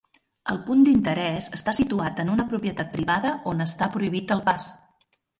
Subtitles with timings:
[0.51, 4.67] El punt d'interès està situat en una propietat privada on està prohibit el pas.